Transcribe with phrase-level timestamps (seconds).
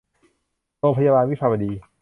[0.79, 1.71] โรงพยาบาลวิภาวดี